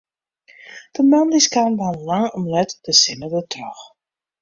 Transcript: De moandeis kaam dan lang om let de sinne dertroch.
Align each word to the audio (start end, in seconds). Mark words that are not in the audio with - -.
De 0.91 1.03
moandeis 1.09 1.47
kaam 1.53 1.73
dan 1.81 1.95
lang 2.09 2.25
om 2.37 2.45
let 2.53 2.71
de 2.85 2.93
sinne 3.01 3.27
dertroch. 3.35 3.81